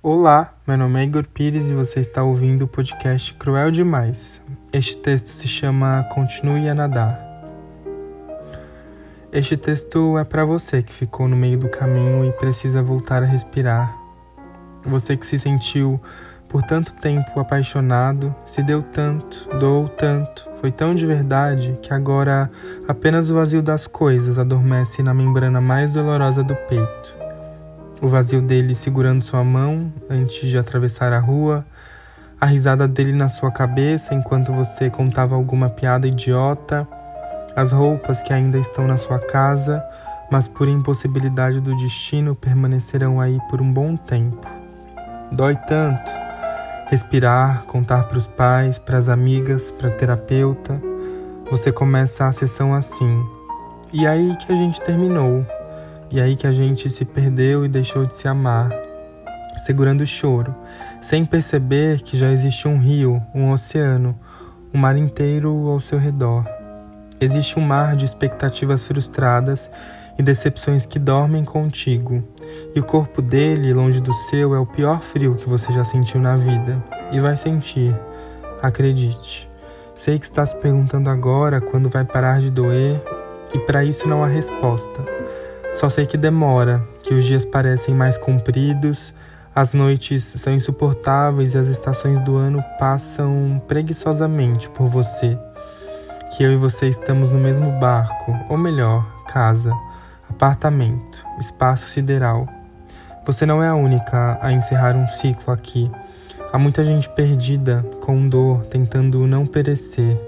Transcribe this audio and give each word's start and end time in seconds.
Olá, 0.00 0.54
meu 0.64 0.78
nome 0.78 1.00
é 1.00 1.02
Igor 1.02 1.24
Pires 1.24 1.72
e 1.72 1.74
você 1.74 1.98
está 1.98 2.22
ouvindo 2.22 2.62
o 2.62 2.68
podcast 2.68 3.34
Cruel 3.34 3.72
Demais. 3.72 4.40
Este 4.72 4.96
texto 4.96 5.26
se 5.26 5.48
chama 5.48 6.06
Continue 6.14 6.68
a 6.68 6.74
Nadar. 6.74 7.20
Este 9.32 9.56
texto 9.56 10.16
é 10.16 10.22
para 10.22 10.44
você 10.44 10.84
que 10.84 10.92
ficou 10.92 11.26
no 11.26 11.34
meio 11.34 11.58
do 11.58 11.68
caminho 11.68 12.24
e 12.24 12.30
precisa 12.30 12.80
voltar 12.80 13.24
a 13.24 13.26
respirar. 13.26 13.92
Você 14.86 15.16
que 15.16 15.26
se 15.26 15.36
sentiu 15.36 16.00
por 16.48 16.62
tanto 16.62 16.94
tempo 16.94 17.40
apaixonado, 17.40 18.32
se 18.46 18.62
deu 18.62 18.82
tanto, 18.82 19.48
doou 19.58 19.88
tanto, 19.88 20.48
foi 20.60 20.70
tão 20.70 20.94
de 20.94 21.04
verdade 21.06 21.76
que 21.82 21.92
agora 21.92 22.48
apenas 22.86 23.30
o 23.30 23.34
vazio 23.34 23.60
das 23.60 23.88
coisas 23.88 24.38
adormece 24.38 25.02
na 25.02 25.12
membrana 25.12 25.60
mais 25.60 25.94
dolorosa 25.94 26.44
do 26.44 26.54
peito 26.54 27.17
o 28.00 28.08
vazio 28.08 28.40
dele 28.40 28.74
segurando 28.74 29.24
sua 29.24 29.42
mão 29.42 29.92
antes 30.08 30.48
de 30.48 30.56
atravessar 30.56 31.12
a 31.12 31.18
rua, 31.18 31.64
a 32.40 32.46
risada 32.46 32.86
dele 32.86 33.12
na 33.12 33.28
sua 33.28 33.50
cabeça 33.50 34.14
enquanto 34.14 34.52
você 34.52 34.88
contava 34.88 35.34
alguma 35.34 35.68
piada 35.68 36.06
idiota, 36.06 36.86
as 37.56 37.72
roupas 37.72 38.22
que 38.22 38.32
ainda 38.32 38.58
estão 38.58 38.86
na 38.86 38.96
sua 38.96 39.18
casa, 39.18 39.84
mas 40.30 40.46
por 40.46 40.68
impossibilidade 40.68 41.60
do 41.60 41.74
destino 41.76 42.34
permanecerão 42.34 43.20
aí 43.20 43.38
por 43.50 43.60
um 43.60 43.72
bom 43.72 43.96
tempo. 43.96 44.46
Dói 45.32 45.56
tanto 45.66 46.28
respirar, 46.88 47.64
contar 47.64 48.04
para 48.04 48.18
os 48.18 48.26
pais, 48.26 48.78
para 48.78 48.98
as 48.98 49.08
amigas, 49.08 49.70
para 49.72 49.90
terapeuta. 49.90 50.80
Você 51.50 51.70
começa 51.70 52.26
a 52.26 52.32
sessão 52.32 52.74
assim. 52.74 53.24
E 53.92 54.06
aí 54.06 54.34
que 54.36 54.52
a 54.52 54.56
gente 54.56 54.80
terminou. 54.82 55.46
E 56.10 56.20
aí 56.20 56.36
que 56.36 56.46
a 56.46 56.52
gente 56.52 56.88
se 56.88 57.04
perdeu 57.04 57.64
e 57.64 57.68
deixou 57.68 58.06
de 58.06 58.16
se 58.16 58.26
amar, 58.26 58.70
segurando 59.66 60.00
o 60.00 60.06
choro, 60.06 60.54
sem 61.02 61.24
perceber 61.24 62.00
que 62.00 62.16
já 62.16 62.32
existe 62.32 62.66
um 62.66 62.78
rio, 62.78 63.20
um 63.34 63.50
oceano, 63.50 64.18
um 64.72 64.78
mar 64.78 64.96
inteiro 64.96 65.68
ao 65.68 65.80
seu 65.80 65.98
redor. 65.98 66.46
Existe 67.20 67.58
um 67.58 67.62
mar 67.62 67.94
de 67.94 68.06
expectativas 68.06 68.84
frustradas 68.84 69.70
e 70.18 70.22
decepções 70.22 70.86
que 70.86 70.98
dormem 70.98 71.44
contigo, 71.44 72.24
e 72.74 72.80
o 72.80 72.84
corpo 72.84 73.20
dele, 73.20 73.74
longe 73.74 74.00
do 74.00 74.12
seu, 74.12 74.54
é 74.54 74.58
o 74.58 74.66
pior 74.66 75.00
frio 75.00 75.34
que 75.34 75.48
você 75.48 75.72
já 75.72 75.84
sentiu 75.84 76.20
na 76.20 76.36
vida, 76.36 76.82
e 77.12 77.20
vai 77.20 77.36
sentir, 77.36 77.94
acredite. 78.62 79.48
Sei 79.94 80.18
que 80.18 80.24
está 80.24 80.46
se 80.46 80.56
perguntando 80.56 81.10
agora 81.10 81.60
quando 81.60 81.90
vai 81.90 82.04
parar 82.04 82.40
de 82.40 82.50
doer, 82.50 83.02
e 83.52 83.58
para 83.58 83.84
isso 83.84 84.08
não 84.08 84.24
há 84.24 84.26
resposta. 84.26 85.02
Só 85.78 85.88
sei 85.88 86.06
que 86.06 86.16
demora, 86.16 86.84
que 87.04 87.14
os 87.14 87.24
dias 87.24 87.44
parecem 87.44 87.94
mais 87.94 88.18
compridos, 88.18 89.14
as 89.54 89.72
noites 89.72 90.24
são 90.24 90.52
insuportáveis 90.52 91.54
e 91.54 91.58
as 91.58 91.68
estações 91.68 92.18
do 92.24 92.36
ano 92.36 92.60
passam 92.80 93.62
preguiçosamente 93.68 94.68
por 94.70 94.88
você. 94.88 95.38
Que 96.32 96.42
eu 96.42 96.52
e 96.52 96.56
você 96.56 96.88
estamos 96.88 97.30
no 97.30 97.38
mesmo 97.38 97.70
barco, 97.78 98.36
ou 98.48 98.58
melhor, 98.58 99.06
casa, 99.28 99.72
apartamento, 100.28 101.24
espaço 101.38 101.88
sideral. 101.90 102.48
Você 103.24 103.46
não 103.46 103.62
é 103.62 103.68
a 103.68 103.76
única 103.76 104.36
a 104.42 104.50
encerrar 104.50 104.96
um 104.96 105.06
ciclo 105.06 105.54
aqui. 105.54 105.88
Há 106.52 106.58
muita 106.58 106.84
gente 106.84 107.08
perdida, 107.10 107.86
com 108.00 108.28
dor, 108.28 108.64
tentando 108.64 109.24
não 109.28 109.46
perecer, 109.46 110.20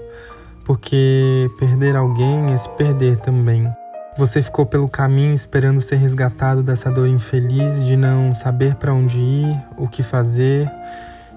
porque 0.63 1.51
perder 1.59 1.97
alguém 1.97 2.53
é 2.53 2.57
se 2.57 2.69
perder 2.69 3.17
também. 3.17 3.69
Você 4.17 4.41
ficou 4.43 4.65
pelo 4.65 4.89
caminho 4.89 5.33
esperando 5.33 5.79
ser 5.79 5.95
resgatado 5.95 6.61
dessa 6.61 6.91
dor 6.91 7.07
infeliz 7.07 7.85
de 7.85 7.95
não 7.95 8.35
saber 8.35 8.75
para 8.75 8.93
onde 8.93 9.17
ir, 9.17 9.57
o 9.77 9.87
que 9.87 10.03
fazer, 10.03 10.69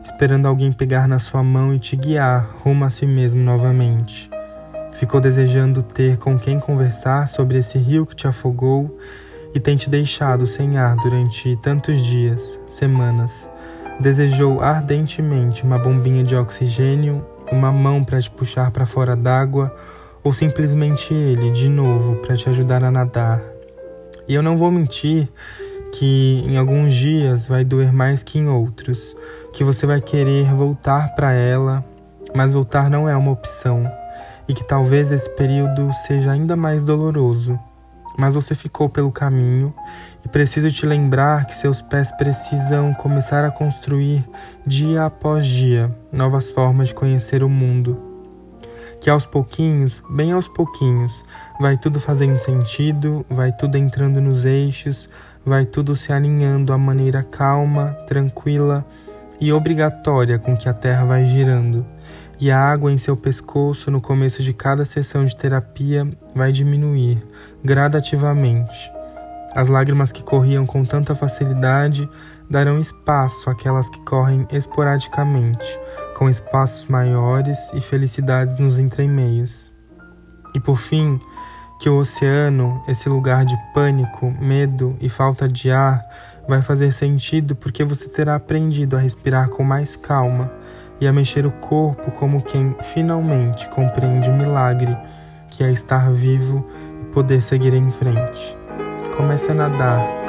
esperando 0.02 0.48
alguém 0.48 0.72
pegar 0.72 1.06
na 1.06 1.20
sua 1.20 1.40
mão 1.40 1.72
e 1.72 1.78
te 1.78 1.94
guiar 1.94 2.44
rumo 2.64 2.84
a 2.84 2.90
si 2.90 3.06
mesmo 3.06 3.40
novamente. 3.40 4.28
Ficou 4.94 5.20
desejando 5.20 5.84
ter 5.84 6.18
com 6.18 6.36
quem 6.36 6.58
conversar 6.58 7.28
sobre 7.28 7.58
esse 7.58 7.78
rio 7.78 8.04
que 8.04 8.16
te 8.16 8.26
afogou 8.26 8.98
e 9.54 9.60
tem 9.60 9.76
te 9.76 9.88
deixado 9.88 10.44
sem 10.44 10.76
ar 10.76 10.96
durante 10.96 11.56
tantos 11.62 12.04
dias, 12.04 12.58
semanas. 12.70 13.30
Desejou 14.00 14.60
ardentemente 14.60 15.62
uma 15.62 15.78
bombinha 15.78 16.24
de 16.24 16.34
oxigênio, 16.34 17.24
uma 17.52 17.70
mão 17.70 18.02
para 18.02 18.20
te 18.20 18.30
puxar 18.30 18.72
para 18.72 18.84
fora 18.84 19.14
d'água 19.14 19.72
ou 20.24 20.32
simplesmente 20.32 21.12
ele 21.12 21.50
de 21.50 21.68
novo 21.68 22.16
para 22.16 22.34
te 22.34 22.48
ajudar 22.48 22.82
a 22.82 22.90
nadar. 22.90 23.42
E 24.26 24.34
eu 24.34 24.42
não 24.42 24.56
vou 24.56 24.70
mentir 24.70 25.28
que 25.92 26.42
em 26.46 26.56
alguns 26.56 26.94
dias 26.94 27.46
vai 27.46 27.62
doer 27.62 27.92
mais 27.92 28.22
que 28.22 28.38
em 28.38 28.48
outros, 28.48 29.14
que 29.52 29.62
você 29.62 29.86
vai 29.86 30.00
querer 30.00 30.52
voltar 30.54 31.14
para 31.14 31.32
ela, 31.32 31.84
mas 32.34 32.54
voltar 32.54 32.88
não 32.88 33.08
é 33.08 33.14
uma 33.14 33.30
opção, 33.30 33.88
e 34.48 34.54
que 34.54 34.64
talvez 34.64 35.12
esse 35.12 35.28
período 35.30 35.92
seja 36.06 36.32
ainda 36.32 36.56
mais 36.56 36.82
doloroso. 36.82 37.58
Mas 38.16 38.34
você 38.34 38.54
ficou 38.54 38.88
pelo 38.88 39.12
caminho 39.12 39.74
e 40.24 40.28
preciso 40.28 40.70
te 40.70 40.86
lembrar 40.86 41.46
que 41.46 41.54
seus 41.54 41.82
pés 41.82 42.12
precisam 42.12 42.94
começar 42.94 43.44
a 43.44 43.50
construir 43.50 44.24
dia 44.64 45.04
após 45.04 45.44
dia 45.44 45.94
novas 46.12 46.52
formas 46.52 46.88
de 46.88 46.94
conhecer 46.94 47.42
o 47.42 47.48
mundo 47.48 48.13
que 49.04 49.10
aos 49.10 49.26
pouquinhos, 49.26 50.02
bem 50.08 50.32
aos 50.32 50.48
pouquinhos, 50.48 51.26
vai 51.60 51.76
tudo 51.76 52.00
fazendo 52.00 52.38
sentido, 52.38 53.22
vai 53.28 53.52
tudo 53.52 53.76
entrando 53.76 54.18
nos 54.18 54.46
eixos, 54.46 55.10
vai 55.44 55.66
tudo 55.66 55.94
se 55.94 56.10
alinhando 56.10 56.72
à 56.72 56.78
maneira 56.78 57.22
calma, 57.22 57.94
tranquila 58.06 58.82
e 59.38 59.52
obrigatória 59.52 60.38
com 60.38 60.56
que 60.56 60.70
a 60.70 60.72
Terra 60.72 61.04
vai 61.04 61.22
girando. 61.26 61.84
E 62.40 62.50
a 62.50 62.58
água 62.58 62.90
em 62.90 62.96
seu 62.96 63.14
pescoço 63.14 63.90
no 63.90 64.00
começo 64.00 64.42
de 64.42 64.54
cada 64.54 64.86
sessão 64.86 65.26
de 65.26 65.36
terapia 65.36 66.08
vai 66.34 66.50
diminuir 66.50 67.22
gradativamente. 67.62 68.90
As 69.54 69.68
lágrimas 69.68 70.12
que 70.12 70.24
corriam 70.24 70.64
com 70.64 70.82
tanta 70.82 71.14
facilidade 71.14 72.08
darão 72.48 72.80
espaço 72.80 73.50
àquelas 73.50 73.86
que 73.90 74.00
correm 74.00 74.46
esporadicamente, 74.50 75.78
com 76.14 76.30
espaços 76.30 76.86
maiores 76.86 77.58
e 77.74 77.80
felicidades 77.80 78.56
nos 78.56 78.78
entremeios. 78.78 79.72
E 80.54 80.60
por 80.60 80.76
fim, 80.76 81.20
que 81.80 81.88
o 81.88 81.98
oceano, 81.98 82.82
esse 82.88 83.08
lugar 83.08 83.44
de 83.44 83.56
pânico, 83.74 84.30
medo 84.40 84.96
e 85.00 85.08
falta 85.08 85.48
de 85.48 85.70
ar, 85.70 86.02
vai 86.48 86.62
fazer 86.62 86.92
sentido 86.92 87.54
porque 87.56 87.84
você 87.84 88.08
terá 88.08 88.36
aprendido 88.36 88.96
a 88.96 89.00
respirar 89.00 89.48
com 89.48 89.64
mais 89.64 89.96
calma 89.96 90.50
e 91.00 91.06
a 91.06 91.12
mexer 91.12 91.44
o 91.44 91.52
corpo 91.52 92.10
como 92.12 92.42
quem 92.42 92.74
finalmente 92.80 93.68
compreende 93.70 94.30
o 94.30 94.34
milagre 94.34 94.96
que 95.50 95.62
é 95.62 95.70
estar 95.70 96.10
vivo 96.10 96.66
e 97.02 97.04
poder 97.12 97.42
seguir 97.42 97.74
em 97.74 97.90
frente. 97.90 98.56
Comece 99.16 99.50
a 99.50 99.54
nadar. 99.54 100.23